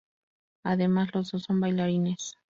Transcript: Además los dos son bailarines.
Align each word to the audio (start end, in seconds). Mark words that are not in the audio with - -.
Además 0.63 1.09
los 1.13 1.29
dos 1.29 1.43
son 1.43 1.59
bailarines. 1.59 2.33